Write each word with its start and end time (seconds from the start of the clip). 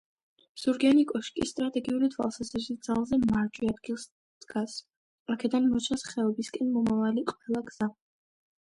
ზურგიანი 0.59 1.03
კოშკი 1.11 1.45
სტრატეგიული 1.49 2.09
თვალსაზრისით 2.15 2.89
ძალზე 2.89 3.19
მარჯვე 3.27 3.69
ადგილას 3.75 4.09
დგას, 4.47 4.79
აქედან 5.37 5.71
მოჩანს 5.77 6.11
ხეობისკენ 6.15 6.75
მომავალი 6.81 7.29
ყველა 7.37 7.65
გზა. 7.73 7.95